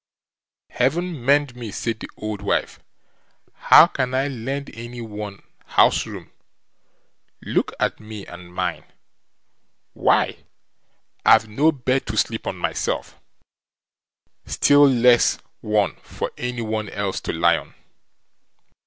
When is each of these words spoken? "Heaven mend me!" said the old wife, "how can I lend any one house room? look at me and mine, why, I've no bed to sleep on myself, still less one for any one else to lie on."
"Heaven 0.71 1.23
mend 1.23 1.55
me!" 1.55 1.69
said 1.69 1.99
the 1.99 2.09
old 2.17 2.41
wife, 2.41 2.79
"how 3.53 3.85
can 3.85 4.15
I 4.15 4.29
lend 4.29 4.71
any 4.73 4.99
one 4.99 5.43
house 5.63 6.07
room? 6.07 6.31
look 7.43 7.71
at 7.79 7.99
me 7.99 8.25
and 8.25 8.51
mine, 8.51 8.83
why, 9.93 10.43
I've 11.23 11.47
no 11.47 11.71
bed 11.71 12.07
to 12.07 12.17
sleep 12.17 12.47
on 12.47 12.57
myself, 12.57 13.19
still 14.47 14.89
less 14.89 15.37
one 15.59 15.95
for 16.01 16.31
any 16.35 16.63
one 16.63 16.89
else 16.89 17.21
to 17.21 17.31
lie 17.31 17.57
on." 17.57 17.75